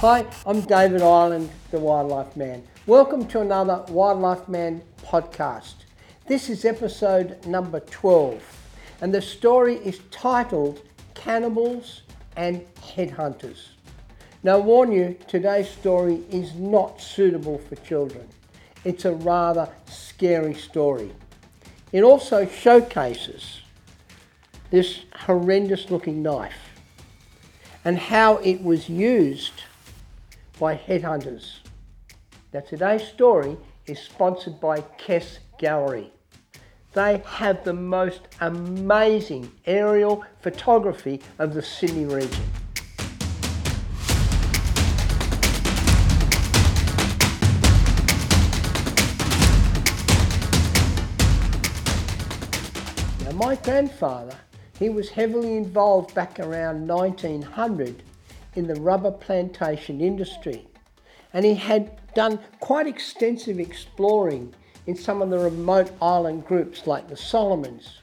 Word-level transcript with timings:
Hi, 0.00 0.24
I'm 0.46 0.60
David 0.60 1.02
Ireland, 1.02 1.50
the 1.72 1.80
Wildlife 1.80 2.36
Man. 2.36 2.62
Welcome 2.86 3.26
to 3.26 3.40
another 3.40 3.84
Wildlife 3.88 4.48
Man 4.48 4.80
podcast. 5.04 5.74
This 6.28 6.48
is 6.48 6.64
episode 6.64 7.44
number 7.44 7.80
12, 7.80 8.40
and 9.00 9.12
the 9.12 9.20
story 9.20 9.74
is 9.78 9.98
titled 10.12 10.82
Cannibals 11.14 12.02
and 12.36 12.64
Headhunters. 12.76 13.70
Now, 14.44 14.58
I 14.58 14.60
warn 14.60 14.92
you, 14.92 15.16
today's 15.26 15.68
story 15.68 16.22
is 16.30 16.54
not 16.54 17.00
suitable 17.00 17.58
for 17.58 17.74
children. 17.74 18.28
It's 18.84 19.04
a 19.04 19.14
rather 19.14 19.68
scary 19.86 20.54
story. 20.54 21.10
It 21.90 22.04
also 22.04 22.46
showcases 22.46 23.62
this 24.70 25.00
horrendous 25.22 25.90
looking 25.90 26.22
knife 26.22 26.70
and 27.84 27.98
how 27.98 28.36
it 28.36 28.62
was 28.62 28.88
used 28.88 29.64
by 30.58 30.74
headhunters. 30.74 31.58
Now, 32.52 32.60
today's 32.60 33.06
story 33.06 33.56
is 33.86 33.98
sponsored 33.98 34.60
by 34.60 34.80
Kess 34.98 35.38
Gallery. 35.58 36.12
They 36.94 37.22
have 37.26 37.62
the 37.64 37.74
most 37.74 38.22
amazing 38.40 39.52
aerial 39.66 40.24
photography 40.40 41.20
of 41.38 41.54
the 41.54 41.62
Sydney 41.62 42.06
region. 42.06 42.44
Now, 53.24 53.32
my 53.32 53.54
grandfather, 53.56 54.36
he 54.78 54.88
was 54.88 55.10
heavily 55.10 55.56
involved 55.56 56.14
back 56.14 56.40
around 56.40 56.88
1900 56.88 58.02
in 58.58 58.66
the 58.66 58.80
rubber 58.80 59.12
plantation 59.12 60.00
industry, 60.00 60.66
and 61.32 61.44
he 61.44 61.54
had 61.54 61.92
done 62.14 62.40
quite 62.58 62.88
extensive 62.88 63.60
exploring 63.60 64.52
in 64.86 64.96
some 64.96 65.22
of 65.22 65.30
the 65.30 65.38
remote 65.38 65.90
island 66.02 66.44
groups 66.44 66.86
like 66.86 67.08
the 67.08 67.16
Solomons. 67.16 68.00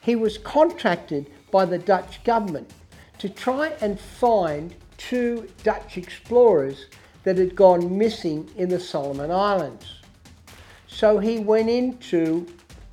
He 0.00 0.16
was 0.16 0.38
contracted 0.38 1.30
by 1.52 1.64
the 1.64 1.78
Dutch 1.78 2.24
government 2.24 2.70
to 3.18 3.28
try 3.28 3.68
and 3.80 3.98
find 3.98 4.74
two 4.98 5.48
Dutch 5.62 5.96
explorers 5.96 6.86
that 7.22 7.38
had 7.38 7.54
gone 7.54 7.96
missing 7.96 8.50
in 8.56 8.68
the 8.68 8.80
Solomon 8.80 9.30
Islands. 9.30 10.00
So 10.86 11.18
he 11.18 11.38
went 11.38 11.68
into 11.68 12.46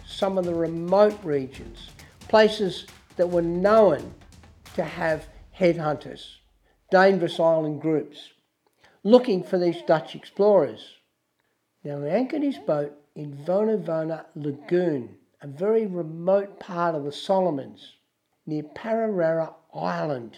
some 0.05 0.38
of 0.38 0.45
the 0.45 0.53
remote 0.53 1.17
regions, 1.23 1.89
places 2.27 2.86
that 3.16 3.30
were 3.30 3.41
known 3.41 4.14
to 4.75 4.83
have 4.83 5.27
headhunters, 5.58 6.38
dangerous 6.94 7.39
island 7.39 7.81
groups, 7.81 8.33
looking 9.03 9.44
for 9.44 9.58
these 9.58 9.81
Dutch 9.88 10.13
explorers. 10.13 10.97
Now 11.83 11.99
he 12.03 12.09
anchored 12.11 12.44
his 12.44 12.59
boat 12.59 12.94
in 13.16 13.36
Vonavona 13.36 14.25
Lagoon, 14.36 15.16
a 15.41 15.47
very 15.47 15.88
remote 15.88 16.59
part 16.59 16.94
of 16.94 17.03
the 17.03 17.11
Solomons, 17.11 17.95
near 18.45 18.61
Pararara 18.61 19.55
Island. 19.73 20.38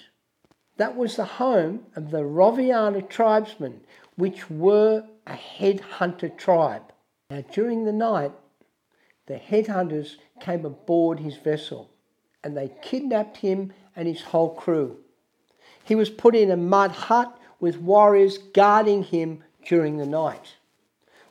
That 0.77 0.95
was 0.95 1.17
the 1.17 1.25
home 1.25 1.87
of 1.93 2.11
the 2.11 2.23
Roviana 2.23 3.01
tribesmen, 3.01 3.81
which 4.15 4.49
were 4.49 5.03
a 5.27 5.33
headhunter 5.33 6.37
tribe. 6.37 6.93
Now, 7.29 7.43
during 7.51 7.83
the 7.83 7.91
night, 7.91 8.31
the 9.25 9.35
headhunters 9.35 10.15
came 10.39 10.63
aboard 10.63 11.19
his 11.19 11.35
vessel 11.35 11.89
and 12.45 12.55
they 12.55 12.71
kidnapped 12.81 13.35
him 13.35 13.73
and 13.93 14.07
his 14.07 14.21
whole 14.21 14.55
crew. 14.55 15.01
He 15.85 15.95
was 15.95 16.09
put 16.09 16.35
in 16.35 16.51
a 16.51 16.57
mud 16.57 16.91
hut 16.91 17.39
with 17.59 17.77
warriors 17.77 18.37
guarding 18.37 19.03
him 19.03 19.43
during 19.65 19.97
the 19.97 20.05
night. 20.05 20.55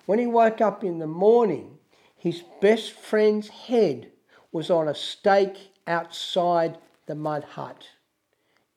When 0.06 0.18
he 0.18 0.26
woke 0.26 0.60
up 0.60 0.84
in 0.84 1.00
the 1.00 1.06
morning, 1.06 1.78
his 2.16 2.42
best 2.60 2.92
friend's 2.92 3.48
head 3.48 4.10
was 4.52 4.70
on 4.70 4.88
a 4.88 4.94
stake 4.94 5.72
outside 5.86 6.78
the 7.06 7.14
mud 7.14 7.44
hut. 7.44 7.88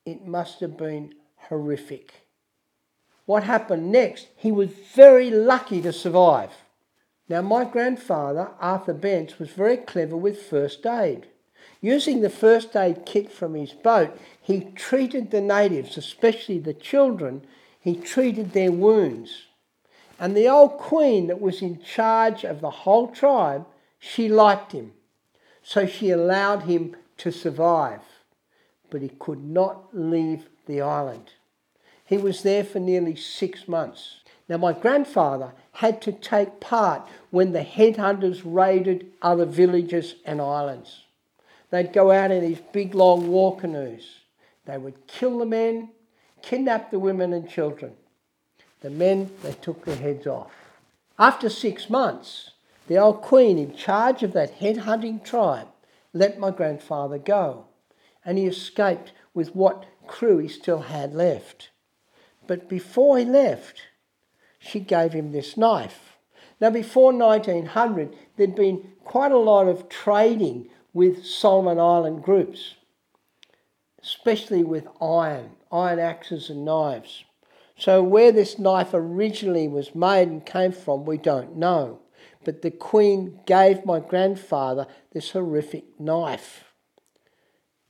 It 0.05 0.25
must 0.25 0.59
have 0.61 0.77
been 0.77 1.13
horrific. 1.35 2.27
What 3.25 3.43
happened 3.43 3.91
next? 3.91 4.27
He 4.35 4.51
was 4.51 4.69
very 4.95 5.29
lucky 5.29 5.81
to 5.81 5.93
survive. 5.93 6.51
Now, 7.29 7.41
my 7.41 7.65
grandfather, 7.65 8.49
Arthur 8.59 8.93
Bence, 8.93 9.37
was 9.37 9.49
very 9.49 9.77
clever 9.77 10.17
with 10.17 10.41
first 10.41 10.85
aid. 10.85 11.27
Using 11.81 12.21
the 12.21 12.29
first 12.29 12.75
aid 12.75 13.05
kit 13.05 13.31
from 13.31 13.53
his 13.53 13.71
boat, 13.71 14.17
he 14.41 14.61
treated 14.75 15.29
the 15.29 15.41
natives, 15.41 15.97
especially 15.97 16.59
the 16.59 16.73
children, 16.73 17.45
he 17.79 17.95
treated 17.95 18.53
their 18.53 18.71
wounds. 18.71 19.43
And 20.19 20.35
the 20.35 20.47
old 20.47 20.77
queen 20.77 21.27
that 21.27 21.39
was 21.39 21.61
in 21.61 21.81
charge 21.81 22.43
of 22.43 22.61
the 22.61 22.71
whole 22.71 23.09
tribe, 23.09 23.65
she 23.99 24.27
liked 24.27 24.71
him. 24.71 24.93
So 25.61 25.85
she 25.85 26.09
allowed 26.09 26.63
him 26.63 26.95
to 27.17 27.31
survive. 27.31 28.01
But 28.89 29.01
he 29.01 29.09
could 29.09 29.43
not 29.43 29.89
leave 29.93 30.47
the 30.65 30.81
island. 30.81 31.33
He 32.05 32.17
was 32.17 32.41
there 32.41 32.63
for 32.63 32.79
nearly 32.79 33.15
six 33.15 33.67
months. 33.67 34.21
Now, 34.49 34.57
my 34.57 34.71
grandfather 34.71 35.53
had 35.73 36.01
to 36.03 36.13
take 36.13 36.59
part 36.59 37.07
when 37.31 37.51
the 37.51 37.63
headhunters 37.63 38.41
raided 38.45 39.11
other 39.21 39.45
villages 39.45 40.15
and 40.25 40.41
islands. 40.41 41.03
They'd 41.69 41.93
go 41.93 42.11
out 42.11 42.31
in 42.31 42.41
these 42.41 42.61
big 42.71 42.95
long 42.95 43.29
war 43.29 43.57
canoes. 43.57 44.21
They 44.65 44.77
would 44.77 45.07
kill 45.07 45.39
the 45.39 45.45
men, 45.45 45.89
kidnap 46.41 46.91
the 46.91 46.99
women 46.99 47.33
and 47.33 47.49
children. 47.49 47.93
The 48.81 48.89
men, 48.89 49.31
they 49.43 49.53
took 49.53 49.85
their 49.85 49.95
heads 49.95 50.27
off. 50.27 50.51
After 51.19 51.49
six 51.49 51.89
months, 51.89 52.51
the 52.87 52.97
old 52.97 53.21
queen 53.21 53.57
in 53.57 53.75
charge 53.75 54.23
of 54.23 54.33
that 54.33 54.51
head 54.51 54.77
hunting 54.77 55.19
tribe 55.19 55.67
let 56.13 56.39
my 56.39 56.51
grandfather 56.51 57.17
go, 57.17 57.65
and 58.23 58.37
he 58.37 58.45
escaped 58.45 59.11
with 59.33 59.55
what 59.55 59.85
crew 60.07 60.37
he 60.37 60.47
still 60.47 60.81
had 60.81 61.13
left. 61.13 61.69
But 62.45 62.69
before 62.69 63.17
he 63.17 63.25
left, 63.25 63.81
she 64.57 64.79
gave 64.79 65.13
him 65.13 65.31
this 65.31 65.57
knife. 65.57 66.17
Now, 66.59 66.69
before 66.69 67.13
1900, 67.13 68.15
there'd 68.35 68.55
been 68.55 68.93
quite 69.03 69.31
a 69.31 69.37
lot 69.37 69.67
of 69.67 69.89
trading 69.89 70.69
with 70.93 71.25
Solomon 71.25 71.79
Island 71.79 72.23
groups, 72.23 72.75
especially 74.01 74.63
with 74.63 74.87
iron, 75.01 75.51
iron 75.71 75.99
axes 75.99 76.49
and 76.49 76.65
knives. 76.65 77.23
So, 77.77 78.01
where 78.01 78.31
this 78.31 78.57
knife 78.57 78.89
originally 78.93 79.67
was 79.67 79.93
made 79.93 80.27
and 80.29 80.45
came 80.45 80.71
from, 80.71 81.05
we 81.05 81.17
don't 81.17 81.57
know. 81.57 81.99
But 82.43 82.61
the 82.61 82.71
Queen 82.71 83.39
gave 83.45 83.85
my 83.85 83.99
grandfather 83.99 84.87
this 85.11 85.31
horrific 85.31 85.99
knife. 85.99 86.63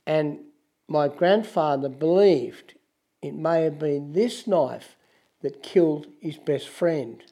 And 0.06 0.40
my 0.88 1.08
grandfather 1.08 1.88
believed 1.88 2.74
it 3.22 3.34
may 3.34 3.62
have 3.62 3.78
been 3.78 4.12
this 4.12 4.46
knife 4.46 4.96
that 5.42 5.62
killed 5.62 6.06
his 6.20 6.36
best 6.36 6.68
friend. 6.68 7.22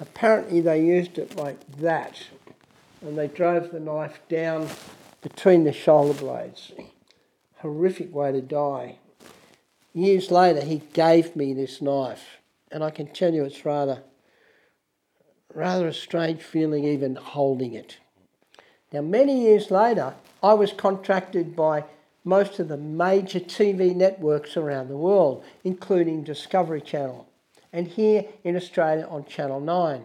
Apparently, 0.00 0.60
they 0.60 0.82
used 0.82 1.18
it 1.18 1.36
like 1.36 1.58
that, 1.78 2.26
and 3.02 3.16
they 3.16 3.28
drove 3.28 3.70
the 3.70 3.80
knife 3.80 4.20
down 4.28 4.68
between 5.22 5.64
the 5.64 5.72
shoulder 5.72 6.18
blades. 6.18 6.72
Horrific 7.58 8.14
way 8.14 8.32
to 8.32 8.40
die. 8.40 8.98
Years 9.92 10.30
later, 10.30 10.60
he 10.60 10.82
gave 10.92 11.34
me 11.34 11.52
this 11.52 11.82
knife, 11.82 12.38
and 12.70 12.84
I 12.84 12.90
can 12.90 13.08
tell 13.08 13.34
you 13.34 13.44
it's 13.44 13.64
rather, 13.64 14.02
rather 15.52 15.88
a 15.88 15.94
strange 15.94 16.42
feeling 16.42 16.84
even 16.84 17.16
holding 17.16 17.74
it. 17.74 17.98
Now, 18.92 19.02
many 19.02 19.42
years 19.42 19.70
later, 19.70 20.14
I 20.42 20.54
was 20.54 20.72
contracted 20.72 21.54
by 21.54 21.84
most 22.24 22.58
of 22.58 22.68
the 22.68 22.76
major 22.76 23.40
TV 23.40 23.94
networks 23.94 24.56
around 24.56 24.88
the 24.88 24.96
world, 24.96 25.44
including 25.64 26.22
Discovery 26.22 26.80
Channel, 26.80 27.28
and 27.72 27.86
here 27.86 28.24
in 28.44 28.56
Australia 28.56 29.06
on 29.08 29.24
Channel 29.24 29.60
9. 29.60 30.04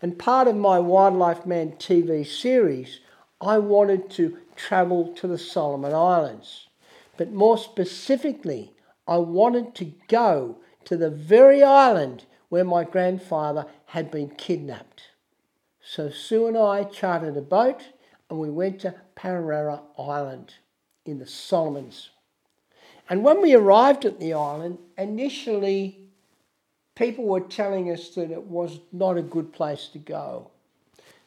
And 0.00 0.18
part 0.18 0.48
of 0.48 0.56
my 0.56 0.78
Wildlife 0.78 1.46
Man 1.46 1.72
TV 1.72 2.26
series, 2.26 3.00
I 3.40 3.58
wanted 3.58 4.10
to 4.10 4.38
travel 4.56 5.12
to 5.14 5.26
the 5.26 5.38
Solomon 5.38 5.94
Islands. 5.94 6.68
But 7.16 7.32
more 7.32 7.58
specifically, 7.58 8.72
I 9.06 9.18
wanted 9.18 9.74
to 9.76 9.92
go 10.08 10.58
to 10.84 10.96
the 10.96 11.10
very 11.10 11.62
island 11.62 12.24
where 12.48 12.64
my 12.64 12.84
grandfather 12.84 13.66
had 13.86 14.10
been 14.10 14.30
kidnapped. 14.30 15.02
So 15.82 16.10
Sue 16.10 16.46
and 16.46 16.56
I 16.56 16.84
chartered 16.84 17.36
a 17.36 17.42
boat 17.42 17.82
and 18.30 18.38
we 18.38 18.50
went 18.50 18.80
to 18.80 18.94
Pararara 19.16 19.80
Island 19.98 20.54
in 21.04 21.18
the 21.18 21.26
Solomons. 21.26 22.10
And 23.08 23.24
when 23.24 23.42
we 23.42 23.54
arrived 23.54 24.04
at 24.04 24.20
the 24.20 24.32
island, 24.32 24.78
initially 24.96 26.01
people 26.94 27.24
were 27.24 27.40
telling 27.40 27.90
us 27.90 28.10
that 28.10 28.30
it 28.30 28.44
was 28.44 28.80
not 28.92 29.16
a 29.16 29.22
good 29.22 29.52
place 29.52 29.88
to 29.92 29.98
go. 29.98 30.50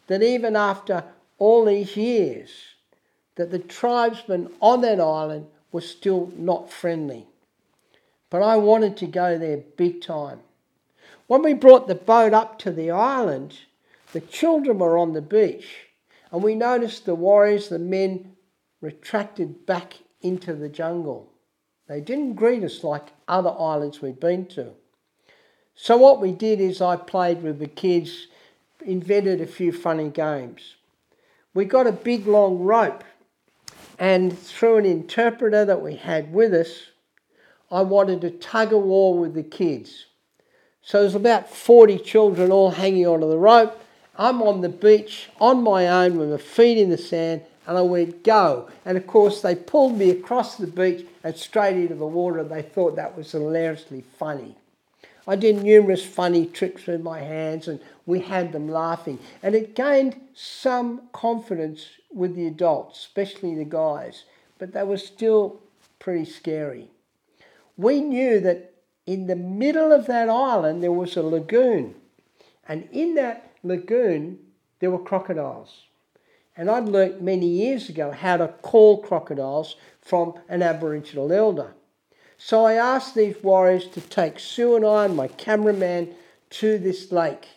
That 0.08 0.22
even 0.22 0.56
after 0.56 1.04
all 1.38 1.66
these 1.66 1.98
years, 1.98 2.52
that 3.36 3.52
the 3.52 3.60
tribesmen 3.60 4.52
on 4.62 4.82
that 4.82 5.00
island 5.00 5.48
were 5.72 5.82
still 5.82 6.32
not 6.38 6.72
friendly. 6.72 7.28
But 8.30 8.42
I 8.42 8.58
wanted 8.58 8.98
to 8.98 9.08
go 9.08 9.38
there 9.38 9.58
big 9.58 10.02
time. 10.02 10.40
When 11.28 11.42
we 11.42 11.54
brought 11.54 11.88
the 11.88 11.96
boat 11.96 12.34
up 12.34 12.60
to 12.60 12.72
the 12.72 12.92
island, 12.92 13.60
the 14.14 14.22
children 14.22 14.80
were 14.80 14.98
on 14.98 15.14
the 15.14 15.22
beach, 15.22 15.88
and 16.32 16.44
we 16.44 16.56
noticed 16.56 17.06
the 17.06 17.16
warriors, 17.16 17.70
the 17.70 17.80
men, 17.80 18.36
retracted 18.80 19.66
back 19.66 19.96
into 20.22 20.54
the 20.54 20.70
jungle. 20.70 21.32
They 21.88 22.02
didn't 22.02 22.34
greet 22.34 22.64
us 22.64 22.84
like 22.84 23.14
other 23.28 23.54
islands 23.58 24.02
we'd 24.02 24.20
been 24.20 24.46
to. 24.48 24.72
So, 25.76 25.98
what 25.98 26.22
we 26.22 26.32
did 26.32 26.62
is 26.62 26.82
I 26.82 26.96
played 26.96 27.44
with 27.44 27.60
the 27.60 27.68
kids, 27.68 28.28
invented 28.86 29.42
a 29.42 29.46
few 29.46 29.74
funny 29.74 30.10
games. 30.10 30.76
We 31.54 31.66
got 31.66 31.86
a 31.86 31.92
big 31.92 32.28
long 32.28 32.60
rope, 32.60 33.04
and 34.00 34.38
through 34.38 34.78
an 34.78 34.86
interpreter 34.86 35.66
that 35.66 35.82
we 35.82 35.96
had 35.98 36.34
with 36.34 36.54
us, 36.54 36.88
I 37.70 37.82
wanted 37.82 38.22
to 38.22 38.30
tug 38.30 38.72
a 38.72 38.78
war 38.78 39.18
with 39.18 39.34
the 39.34 39.44
kids. 39.44 40.06
So 40.82 41.02
there's 41.02 41.16
about 41.16 41.50
40 41.50 42.00
children 42.00 42.52
all 42.52 42.72
hanging 42.72 43.08
onto 43.08 43.28
the 43.28 43.38
rope. 43.38 43.82
I'm 44.18 44.42
on 44.42 44.62
the 44.62 44.70
beach 44.70 45.30
on 45.42 45.62
my 45.62 45.88
own 45.88 46.18
with 46.18 46.30
my 46.30 46.38
feet 46.38 46.78
in 46.78 46.90
the 46.90 46.98
sand, 46.98 47.42
and 47.68 47.78
I 47.78 47.82
went, 47.82 48.24
go. 48.24 48.70
And 48.86 48.98
of 48.98 49.08
course, 49.08 49.42
they 49.42 49.56
pulled 49.56 49.98
me 49.98 50.10
across 50.10 50.56
the 50.56 50.68
beach 50.68 51.06
and 51.24 51.36
straight 51.36 51.76
into 51.76 51.96
the 51.96 52.06
water, 52.06 52.40
and 52.40 52.50
they 52.50 52.62
thought 52.62 52.96
that 52.96 53.18
was 53.18 53.32
hilariously 53.32 54.06
funny. 54.18 54.56
I 55.28 55.36
did 55.36 55.64
numerous 55.64 56.06
funny 56.06 56.46
tricks 56.46 56.86
with 56.86 57.02
my 57.02 57.22
hands, 57.22 57.68
and 57.68 57.80
we 58.06 58.20
had 58.20 58.52
them 58.52 58.70
laughing. 58.70 59.20
And 59.42 59.56
it 59.56 59.76
gained 59.76 60.20
some 60.34 61.10
confidence 61.14 61.88
with 62.14 62.36
the 62.36 62.48
adults, 62.48 63.00
especially 63.00 63.56
the 63.56 63.66
guys, 63.66 64.26
but 64.60 64.74
they 64.74 64.84
were 64.84 64.98
still 64.98 65.60
pretty 66.00 66.26
scary. 66.26 66.90
We 67.78 68.02
knew 68.02 68.40
that 68.42 68.74
in 69.06 69.28
the 69.28 69.36
middle 69.36 69.92
of 69.92 70.06
that 70.08 70.30
island 70.30 70.84
there 70.84 70.92
was 70.92 71.18
a 71.18 71.24
lagoon, 71.24 71.96
and 72.68 72.88
in 72.92 73.16
that 73.16 73.52
lagoon 73.64 74.40
there 74.80 74.92
were 74.92 75.00
crocodiles. 75.00 75.84
And 76.58 76.70
I'd 76.70 76.86
learnt 76.86 77.22
many 77.22 77.48
years 77.48 77.90
ago 77.90 78.12
how 78.12 78.38
to 78.38 78.48
call 78.48 79.02
crocodiles 79.02 79.76
from 80.02 80.36
an 80.48 80.62
Aboriginal 80.62 81.32
elder. 81.34 81.74
So 82.38 82.66
I 82.66 82.74
asked 82.74 83.16
these 83.16 83.42
warriors 83.42 83.88
to 83.90 84.02
take 84.02 84.40
Sue 84.40 84.76
and 84.76 84.86
I 84.86 85.06
and 85.06 85.16
my 85.16 85.28
cameraman 85.28 86.14
to 86.52 86.78
this 86.78 87.12
lake, 87.12 87.48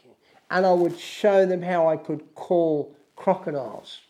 and 0.50 0.64
I 0.64 0.72
would 0.72 0.98
show 0.98 1.44
them 1.44 1.62
how 1.62 1.88
I 1.88 1.96
could 1.96 2.34
call 2.34 2.94
crocodiles. 3.16 4.00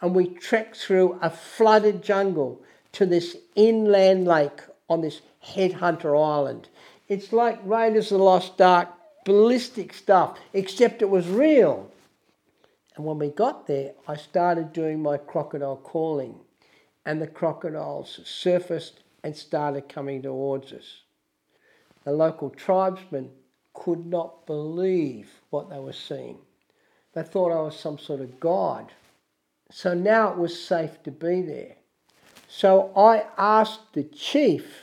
And 0.00 0.14
we 0.14 0.28
trekked 0.28 0.76
through 0.76 1.18
a 1.20 1.30
flooded 1.30 2.02
jungle 2.02 2.62
to 2.92 3.06
this 3.06 3.36
inland 3.56 4.26
lake 4.26 4.60
on 4.88 5.00
this 5.00 5.20
headhunter 5.44 6.16
island. 6.16 6.68
It's 7.08 7.32
like 7.32 7.58
Raiders 7.64 8.12
of 8.12 8.18
the 8.18 8.24
Lost 8.24 8.60
Ark, 8.60 8.88
ballistic 9.24 9.92
stuff, 9.92 10.38
except 10.52 11.02
it 11.02 11.10
was 11.10 11.26
real. 11.28 11.90
And 12.94 13.04
when 13.04 13.18
we 13.18 13.28
got 13.28 13.66
there, 13.66 13.92
I 14.06 14.16
started 14.16 14.72
doing 14.72 15.02
my 15.02 15.16
crocodile 15.16 15.76
calling, 15.76 16.36
and 17.04 17.20
the 17.20 17.26
crocodiles 17.26 18.20
surfaced 18.24 19.00
and 19.22 19.36
started 19.36 19.88
coming 19.88 20.22
towards 20.22 20.72
us. 20.72 21.02
The 22.04 22.12
local 22.12 22.50
tribesmen 22.50 23.30
could 23.74 24.06
not 24.06 24.46
believe 24.46 25.30
what 25.50 25.70
they 25.70 25.78
were 25.78 25.92
seeing. 25.92 26.38
They 27.14 27.22
thought 27.22 27.52
I 27.52 27.62
was 27.62 27.78
some 27.78 27.98
sort 27.98 28.20
of 28.20 28.40
god. 28.40 28.92
So 29.70 29.94
now 29.94 30.30
it 30.32 30.38
was 30.38 30.62
safe 30.62 31.02
to 31.02 31.10
be 31.10 31.42
there. 31.42 31.76
So 32.48 32.92
I 32.96 33.26
asked 33.36 33.92
the 33.92 34.04
chief 34.04 34.82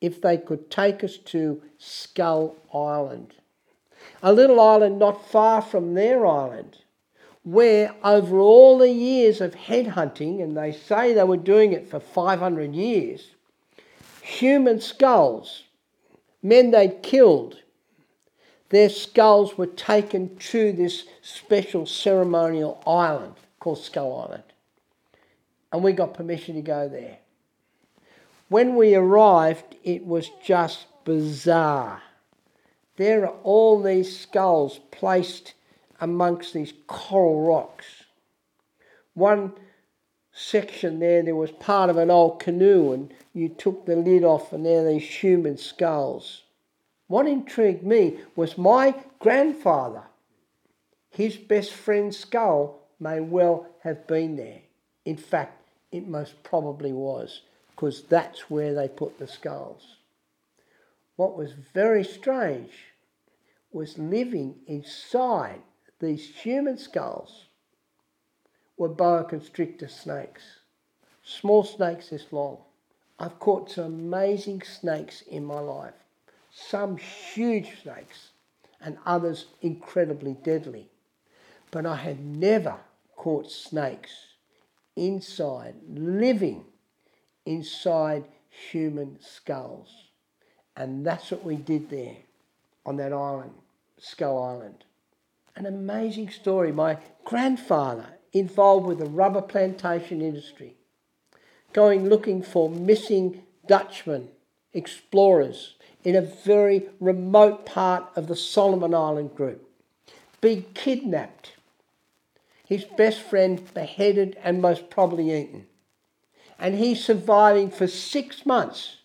if 0.00 0.20
they 0.20 0.38
could 0.38 0.70
take 0.70 1.04
us 1.04 1.16
to 1.16 1.60
Skull 1.76 2.56
Island, 2.72 3.34
a 4.22 4.32
little 4.32 4.60
island 4.60 4.98
not 4.98 5.28
far 5.28 5.60
from 5.60 5.94
their 5.94 6.24
island, 6.26 6.78
where 7.42 7.94
over 8.04 8.38
all 8.38 8.78
the 8.78 8.90
years 8.90 9.40
of 9.40 9.54
headhunting, 9.54 10.42
and 10.42 10.56
they 10.56 10.72
say 10.72 11.12
they 11.12 11.24
were 11.24 11.36
doing 11.36 11.72
it 11.72 11.88
for 11.88 12.00
500 12.00 12.74
years, 12.74 13.30
human 14.28 14.80
skulls, 14.80 15.64
men 16.42 16.70
they'd 16.70 17.02
killed, 17.02 17.56
their 18.68 18.90
skulls 18.90 19.56
were 19.56 19.66
taken 19.66 20.36
to 20.36 20.72
this 20.72 21.04
special 21.22 21.86
ceremonial 21.86 22.82
island 22.86 23.34
called 23.58 23.78
Skull 23.78 24.26
Island. 24.28 24.42
And 25.72 25.82
we 25.82 25.92
got 25.92 26.14
permission 26.14 26.54
to 26.56 26.60
go 26.60 26.88
there. 26.88 27.18
When 28.48 28.76
we 28.76 28.94
arrived, 28.94 29.76
it 29.82 30.06
was 30.06 30.30
just 30.44 30.86
bizarre. 31.04 32.02
There 32.96 33.26
are 33.26 33.34
all 33.42 33.82
these 33.82 34.18
skulls 34.18 34.80
placed 34.90 35.54
amongst 36.00 36.52
these 36.52 36.74
coral 36.86 37.46
rocks. 37.46 37.86
One 39.14 39.52
section 40.38 41.00
there, 41.00 41.22
there 41.22 41.34
was 41.34 41.50
part 41.50 41.90
of 41.90 41.96
an 41.96 42.10
old 42.10 42.38
canoe, 42.38 42.92
and 42.92 43.12
you 43.34 43.48
took 43.48 43.84
the 43.84 43.96
lid 43.96 44.24
off, 44.24 44.52
and 44.52 44.64
there 44.64 44.84
these 44.84 45.02
human 45.02 45.58
skulls. 45.58 46.44
What 47.08 47.26
intrigued 47.26 47.82
me 47.82 48.18
was 48.36 48.56
my 48.56 48.94
grandfather. 49.18 50.02
His 51.10 51.36
best 51.36 51.72
friend's 51.72 52.18
skull 52.18 52.78
may 53.00 53.20
well 53.20 53.66
have 53.82 54.06
been 54.06 54.36
there. 54.36 54.60
In 55.04 55.16
fact, 55.16 55.68
it 55.90 56.06
most 56.06 56.42
probably 56.42 56.92
was, 56.92 57.42
because 57.70 58.02
that's 58.02 58.50
where 58.50 58.74
they 58.74 58.88
put 58.88 59.18
the 59.18 59.26
skulls. 59.26 59.96
What 61.16 61.36
was 61.36 61.52
very 61.74 62.04
strange 62.04 62.70
was 63.72 63.98
living 63.98 64.54
inside 64.66 65.60
these 65.98 66.28
human 66.28 66.78
skulls 66.78 67.47
were 68.78 68.88
boa 68.88 69.24
constrictor 69.24 69.88
snakes, 69.88 70.42
small 71.22 71.64
snakes 71.64 72.08
this 72.10 72.32
long. 72.32 72.58
I've 73.18 73.40
caught 73.40 73.70
some 73.70 73.84
amazing 73.84 74.62
snakes 74.62 75.22
in 75.22 75.44
my 75.44 75.58
life, 75.58 75.94
some 76.52 76.96
huge 76.96 77.82
snakes, 77.82 78.30
and 78.80 78.96
others 79.04 79.46
incredibly 79.60 80.34
deadly. 80.34 80.88
But 81.72 81.84
I 81.84 81.96
had 81.96 82.24
never 82.24 82.76
caught 83.16 83.50
snakes 83.50 84.12
inside, 84.94 85.74
living 85.88 86.64
inside 87.44 88.24
human 88.48 89.18
skulls. 89.20 89.88
And 90.76 91.04
that's 91.04 91.32
what 91.32 91.44
we 91.44 91.56
did 91.56 91.90
there 91.90 92.16
on 92.86 92.96
that 92.98 93.12
island, 93.12 93.52
Skull 93.98 94.40
Island. 94.40 94.84
An 95.56 95.66
amazing 95.66 96.30
story. 96.30 96.70
My 96.70 96.98
grandfather 97.24 98.06
involved 98.32 98.86
with 98.86 98.98
the 98.98 99.06
rubber 99.06 99.42
plantation 99.42 100.20
industry, 100.20 100.74
going 101.72 102.08
looking 102.08 102.42
for 102.42 102.68
missing 102.68 103.42
Dutchmen, 103.66 104.28
explorers 104.72 105.74
in 106.04 106.14
a 106.14 106.22
very 106.22 106.88
remote 107.00 107.66
part 107.66 108.04
of 108.16 108.26
the 108.26 108.36
Solomon 108.36 108.94
Island 108.94 109.34
group, 109.34 109.68
being 110.40 110.64
kidnapped, 110.74 111.54
his 112.64 112.84
best 112.84 113.20
friend 113.20 113.72
beheaded 113.74 114.36
and 114.42 114.62
most 114.62 114.90
probably 114.90 115.32
eaten, 115.32 115.66
and 116.58 116.74
he's 116.74 117.04
surviving 117.04 117.70
for 117.70 117.86
six 117.86 118.44
months 118.44 118.98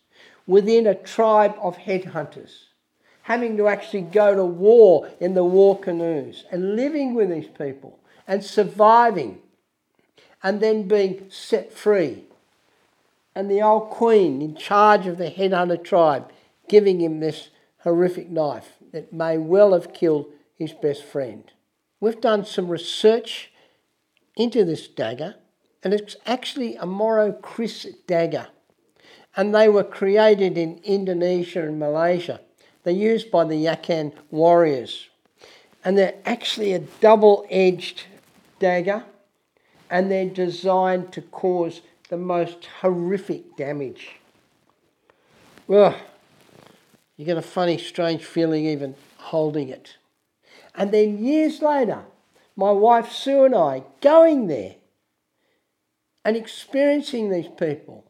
within 0.46 0.86
a 0.86 0.96
tribe 0.96 1.56
of 1.62 1.78
headhunters 1.78 2.66
having 3.24 3.56
to 3.58 3.68
actually 3.68 4.02
go 4.02 4.36
to 4.36 4.46
war 4.46 5.10
in 5.20 5.34
the 5.34 5.44
war 5.44 5.80
canoes 5.80 6.46
and 6.52 6.76
living 6.76 7.14
with 7.14 7.30
these 7.30 7.48
people 7.58 8.00
and 8.28 8.44
surviving 8.44 9.40
and 10.42 10.60
then 10.60 10.88
being 10.88 11.28
set 11.30 11.72
free. 11.72 12.24
And 13.36 13.50
the 13.50 13.62
old 13.62 13.90
queen 13.90 14.42
in 14.42 14.56
charge 14.56 15.08
of 15.08 15.18
the 15.18 15.32
headhunter 15.32 15.84
tribe 15.84 16.32
giving 16.68 17.02
him 17.02 17.20
this 17.20 17.50
horrific 17.80 18.30
knife 18.30 18.74
that 18.92 19.12
may 19.12 19.38
well 19.38 19.74
have 19.74 19.94
killed 19.94 20.28
his 20.56 20.74
best 20.74 21.04
friend. 21.04 21.44
We've 22.00 22.22
done 22.22 22.46
some 22.46 22.68
research 22.68 23.52
into 24.36 24.66
this 24.66 24.88
dagger, 24.88 25.36
and 25.84 25.94
it's 25.94 26.16
actually 26.26 26.76
a 26.76 26.86
Moro 26.86 27.32
Kris 27.32 27.88
dagger. 28.08 28.48
And 29.36 29.54
they 29.54 29.68
were 29.68 29.84
created 29.84 30.58
in 30.58 30.80
Indonesia 30.84 31.66
and 31.66 31.80
Malaysia. 31.80 32.40
They're 32.84 32.94
used 32.94 33.32
by 33.32 33.46
the 33.46 33.66
Yakan 33.66 34.14
warriors. 34.30 35.10
And 35.84 35.98
they're 35.98 36.16
actually 36.26 36.74
a 36.74 36.80
double 36.80 37.46
edged 37.50 38.04
dagger 38.64 39.04
and 39.90 40.10
they're 40.10 40.30
designed 40.30 41.12
to 41.12 41.22
cause 41.22 41.82
the 42.08 42.16
most 42.18 42.66
horrific 42.80 43.58
damage. 43.58 44.16
Well, 45.68 45.96
you 47.18 47.26
get 47.26 47.38
a 47.38 47.42
funny, 47.42 47.78
strange 47.78 48.24
feeling 48.24 48.66
even 48.66 48.96
holding 49.18 49.68
it. 49.68 49.98
And 50.76 50.94
then 50.94 51.24
years 51.24 51.62
later, 51.62 52.04
my 52.56 52.72
wife 52.72 53.12
Sue 53.12 53.44
and 53.44 53.54
I 53.54 53.84
going 54.00 54.48
there 54.48 54.76
and 56.24 56.38
experiencing 56.38 57.30
these 57.30 57.50
people 57.60 58.06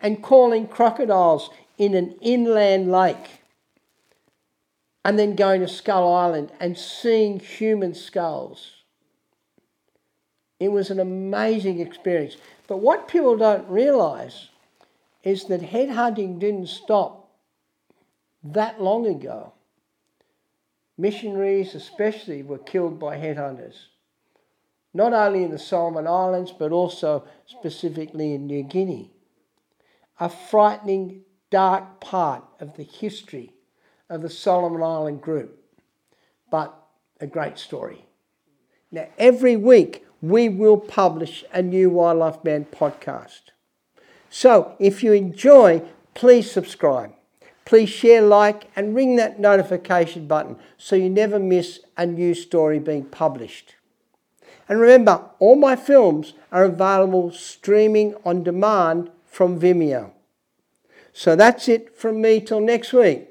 and 0.00 0.22
calling 0.22 0.66
crocodiles 0.66 1.50
in 1.76 1.92
an 1.94 2.16
inland 2.22 2.90
lake 2.90 3.42
and 5.04 5.18
then 5.18 5.36
going 5.36 5.60
to 5.60 5.68
Skull 5.68 6.10
Island 6.14 6.50
and 6.58 6.78
seeing 6.78 7.40
human 7.40 7.94
skulls. 7.94 8.81
It 10.62 10.70
was 10.70 10.90
an 10.90 11.00
amazing 11.00 11.80
experience. 11.80 12.36
But 12.68 12.76
what 12.76 13.08
people 13.08 13.36
don't 13.36 13.68
realise 13.68 14.48
is 15.24 15.46
that 15.46 15.60
headhunting 15.60 16.38
didn't 16.38 16.68
stop 16.68 17.30
that 18.44 18.80
long 18.80 19.08
ago. 19.08 19.54
Missionaries, 20.96 21.74
especially, 21.74 22.44
were 22.44 22.58
killed 22.58 23.00
by 23.00 23.16
headhunters, 23.16 23.86
not 24.94 25.12
only 25.12 25.42
in 25.42 25.50
the 25.50 25.58
Solomon 25.58 26.06
Islands 26.06 26.52
but 26.56 26.70
also 26.70 27.24
specifically 27.46 28.32
in 28.32 28.46
New 28.46 28.62
Guinea. 28.62 29.10
A 30.20 30.28
frightening, 30.28 31.22
dark 31.50 32.00
part 32.00 32.44
of 32.60 32.76
the 32.76 32.84
history 32.84 33.52
of 34.08 34.22
the 34.22 34.30
Solomon 34.30 34.82
Island 34.82 35.22
group, 35.22 35.58
but 36.52 36.72
a 37.20 37.26
great 37.26 37.58
story. 37.58 38.06
Now, 38.92 39.08
every 39.18 39.56
week 39.56 40.06
we 40.22 40.48
will 40.48 40.78
publish 40.78 41.44
a 41.52 41.60
new 41.60 41.90
Wildlife 41.90 42.42
Man 42.44 42.64
podcast. 42.64 43.50
So, 44.30 44.76
if 44.78 45.02
you 45.02 45.12
enjoy, 45.12 45.82
please 46.14 46.50
subscribe. 46.50 47.12
Please 47.64 47.90
share, 47.90 48.22
like, 48.22 48.70
and 48.74 48.94
ring 48.94 49.16
that 49.16 49.38
notification 49.38 50.26
button 50.26 50.56
so 50.78 50.96
you 50.96 51.10
never 51.10 51.38
miss 51.38 51.80
a 51.96 52.06
new 52.06 52.34
story 52.34 52.78
being 52.78 53.04
published. 53.04 53.74
And 54.68 54.80
remember, 54.80 55.24
all 55.38 55.56
my 55.56 55.76
films 55.76 56.34
are 56.50 56.64
available 56.64 57.30
streaming 57.32 58.14
on 58.24 58.42
demand 58.42 59.10
from 59.26 59.60
Vimeo. 59.60 60.12
So 61.12 61.36
that's 61.36 61.68
it 61.68 61.96
from 61.96 62.20
me 62.20 62.40
till 62.40 62.60
next 62.60 62.92
week. 62.92 63.28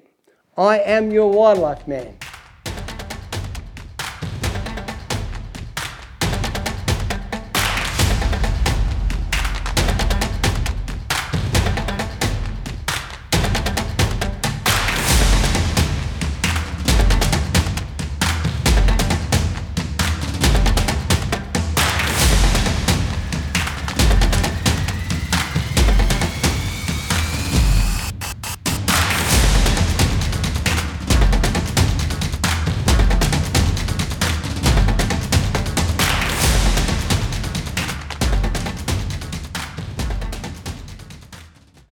I 0.57 0.79
am 0.79 1.11
your 1.11 1.31
wildlife 1.31 1.87
man. 1.87 2.17